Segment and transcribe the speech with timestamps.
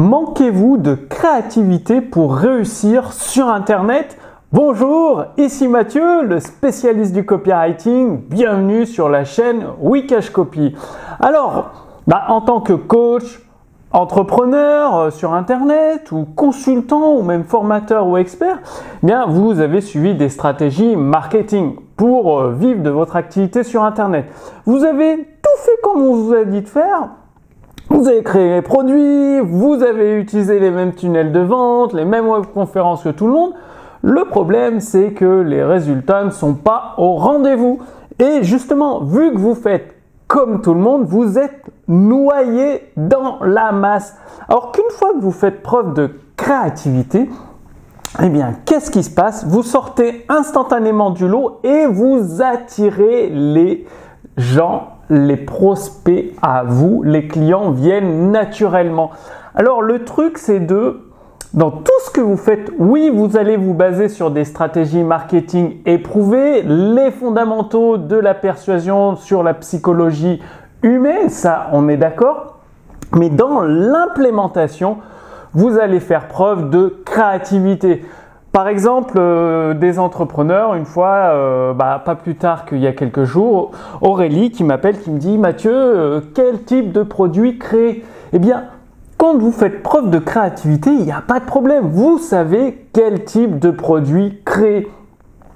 [0.00, 4.16] Manquez-vous de créativité pour réussir sur Internet?
[4.50, 8.22] Bonjour, ici Mathieu, le spécialiste du copywriting.
[8.22, 10.74] Bienvenue sur la chaîne Wikash Copy.
[11.20, 13.42] Alors, bah, en tant que coach,
[13.92, 18.60] entrepreneur euh, sur Internet ou consultant ou même formateur ou expert,
[19.06, 24.24] eh vous avez suivi des stratégies marketing pour euh, vivre de votre activité sur Internet.
[24.64, 27.10] Vous avez tout fait comme on vous a dit de faire
[27.90, 32.28] vous avez créé les produits, vous avez utilisé les mêmes tunnels de vente, les mêmes
[32.28, 33.52] webconférences que tout le monde.
[34.02, 37.80] Le problème, c'est que les résultats ne sont pas au rendez-vous.
[38.18, 39.94] Et justement, vu que vous faites
[40.28, 44.16] comme tout le monde, vous êtes noyé dans la masse.
[44.48, 47.28] Alors qu'une fois que vous faites preuve de créativité,
[48.22, 49.44] eh bien, qu'est-ce qui se passe?
[49.44, 53.86] Vous sortez instantanément du lot et vous attirez les
[54.36, 59.10] gens les prospects à vous, les clients viennent naturellement.
[59.54, 61.00] Alors le truc c'est de
[61.52, 65.78] dans tout ce que vous faites, oui, vous allez vous baser sur des stratégies marketing
[65.84, 70.40] éprouvées, les fondamentaux de la persuasion sur la psychologie
[70.82, 72.58] humaine, ça on est d'accord.
[73.16, 74.98] Mais dans l'implémentation,
[75.52, 78.04] vous allez faire preuve de créativité.
[78.52, 82.92] Par exemple, euh, des entrepreneurs, une fois, euh, bah, pas plus tard qu'il y a
[82.92, 83.70] quelques jours,
[84.00, 88.04] Aurélie qui m'appelle, qui me dit Mathieu, euh, quel type de produit créer?
[88.32, 88.64] Eh bien,
[89.18, 91.84] quand vous faites preuve de créativité, il n'y a pas de problème.
[91.84, 94.88] Vous savez quel type de produit créer.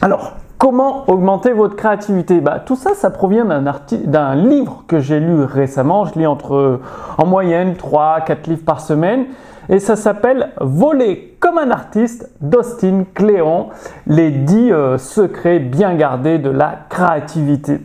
[0.00, 2.40] Alors, comment augmenter votre créativité?
[2.40, 6.04] Bah, Tout ça, ça provient d'un livre que j'ai lu récemment.
[6.04, 6.80] Je lis entre,
[7.18, 9.24] en moyenne, 3-4 livres par semaine
[9.68, 13.68] et ça s'appelle Voler comme un artiste d'Austin Cléon,
[14.06, 17.80] les 10 euh, secrets bien gardés de la créativité.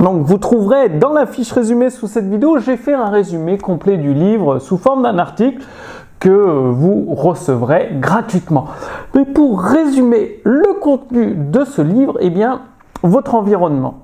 [0.00, 3.98] Donc vous trouverez dans la fiche résumée sous cette vidéo, j'ai fait un résumé complet
[3.98, 5.62] du livre sous forme d'un article
[6.18, 8.66] que vous recevrez gratuitement.
[9.14, 12.62] Mais pour résumer le contenu de ce livre, eh bien,
[13.02, 14.02] votre environnement.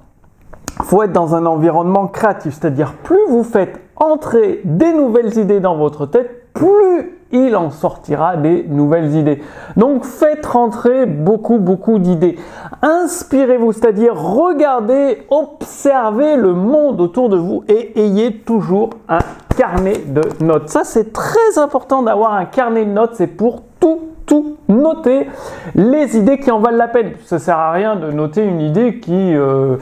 [0.80, 5.60] Il faut être dans un environnement créatif, c'est-à-dire plus vous faites entrer des nouvelles idées
[5.60, 9.40] dans votre tête, plus il en sortira des nouvelles idées.
[9.76, 12.36] Donc faites rentrer beaucoup, beaucoup d'idées.
[12.82, 19.18] Inspirez-vous, c'est-à-dire regardez, observez le monde autour de vous et ayez toujours un
[19.56, 20.68] carnet de notes.
[20.68, 23.12] Ça, c'est très important d'avoir un carnet de notes.
[23.14, 25.28] C'est pour tout, tout noter
[25.74, 27.12] les idées qui en valent la peine.
[27.24, 29.76] Ça sert à rien de noter une idée qui, euh,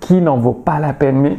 [0.00, 1.20] qui n'en vaut pas la peine.
[1.20, 1.38] Mais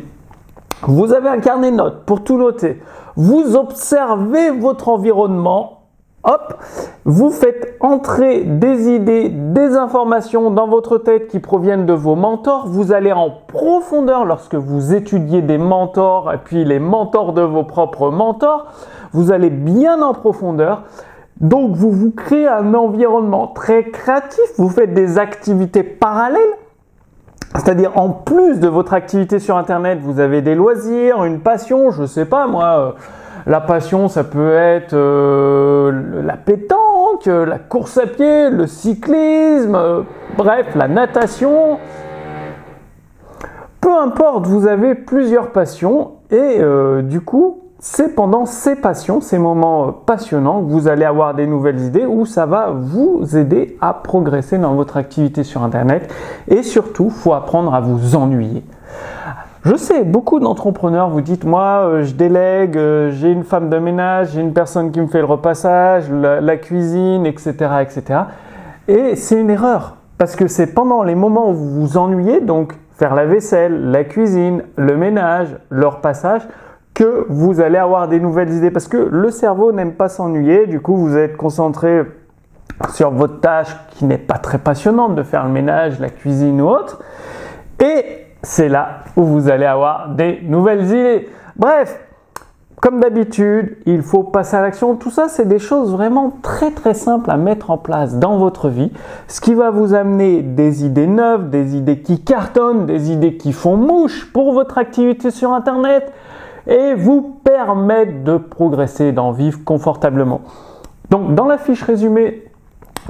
[0.84, 2.82] vous avez un carnet de notes pour tout noter.
[3.20, 5.82] Vous observez votre environnement.
[6.24, 6.56] Hop,
[7.04, 12.70] vous faites entrer des idées, des informations dans votre tête qui proviennent de vos mentors.
[12.70, 17.66] Vous allez en profondeur lorsque vous étudiez des mentors et puis les mentors de vos
[17.66, 18.68] propres mentors.
[19.12, 20.84] Vous allez bien en profondeur.
[21.42, 24.46] Donc vous vous créez un environnement très créatif.
[24.56, 26.56] Vous faites des activités parallèles
[27.56, 32.06] c'est-à-dire en plus de votre activité sur Internet, vous avez des loisirs, une passion, je
[32.06, 32.66] sais pas moi.
[32.66, 32.92] Euh,
[33.48, 40.02] la passion, ça peut être euh, la pétanque, la course à pied, le cyclisme, euh,
[40.38, 41.80] bref, la natation.
[43.82, 46.60] Peu importe, vous avez plusieurs passions et
[47.02, 51.80] du coup, c'est pendant ces passions, ces moments passionnants, que vous allez avoir des nouvelles
[51.80, 56.14] idées où ça va vous aider à progresser dans votre activité sur Internet.
[56.50, 58.64] Et surtout, faut apprendre à vous ennuyer.
[59.64, 63.78] Je sais, beaucoup d'entrepreneurs vous dites, moi, euh, je délègue, euh, j'ai une femme de
[63.78, 68.22] ménage, j'ai une personne qui me fait le repassage, la, cuisine, etc., etc.
[68.88, 69.98] Et c'est une erreur.
[70.18, 74.04] Parce que c'est pendant les moments où vous vous ennuyez, donc faire la vaisselle, la
[74.04, 76.42] cuisine, le ménage, le repassage,
[77.00, 80.68] que vous allez avoir des nouvelles idées parce que le cerveau n'aime pas s'ennuyer.
[80.68, 82.04] Du coup, vous êtes concentré
[82.94, 86.68] sur votre tâche qui n'est pas très passionnante de faire le ménage, la cuisine ou
[86.68, 87.00] autre.
[87.80, 88.04] Et
[88.44, 91.30] c'est là où vous allez avoir des nouvelles idées.
[91.56, 92.02] Bref,
[92.82, 94.96] comme d'habitude, il faut passer à l'action.
[94.96, 98.68] Tout ça, c'est des choses vraiment très très simples à mettre en place dans votre
[98.68, 98.92] vie.
[99.30, 103.54] Ce qui va vous amener des idées neuves, des idées qui cartonnent, des idées qui
[103.54, 106.12] font mouche pour votre activité sur Internet,
[106.70, 110.42] et vous permettre de progresser, d'en vivre confortablement.
[111.10, 112.44] Donc dans la fiche résumée,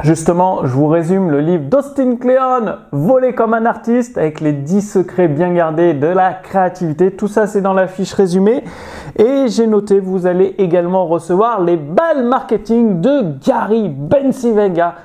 [0.01, 4.81] justement, je vous résume le livre d'Austin Kleon, Voler comme un artiste, avec les 10
[4.81, 7.11] secrets bien gardés de la créativité.
[7.11, 8.63] Tout ça, c'est dans la fiche résumée.
[9.17, 14.95] Et j'ai noté, vous allez également recevoir les balles marketing de Gary Bencivega.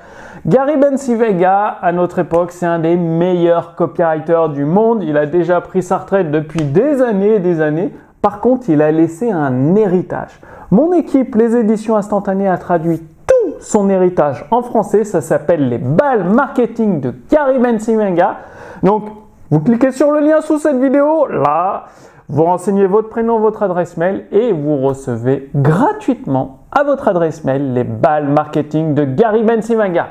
[0.47, 5.03] Gary Bencivega, à notre époque, c'est un des meilleurs copywriters du monde.
[5.03, 7.93] Il a déjà pris sa retraite depuis des années et des années
[8.25, 10.41] Par contre, il a laissé un héritage.
[10.71, 15.05] Mon équipe, les éditions instantanées, a traduit tout son héritage en français.
[15.05, 18.37] Ça s'appelle les balles marketing de Gary Bensimenga.
[18.83, 19.05] Donc,
[19.51, 21.85] vous cliquez sur le lien sous cette vidéo, là,
[22.31, 27.75] vous renseignez votre prénom, votre adresse mail et vous recevez gratuitement à votre adresse mail
[27.75, 30.07] les balles marketing de Gary Bensimenga.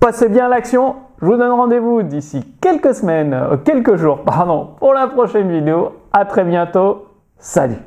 [0.00, 0.96] Passez bien l'action.
[1.22, 5.92] Je vous donne rendez-vous d'ici quelques semaines, euh, quelques jours, pardon, pour la prochaine vidéo.
[6.12, 7.07] À très bientôt.
[7.38, 7.78] Salut